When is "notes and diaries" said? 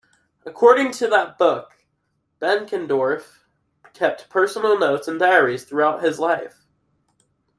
4.79-5.63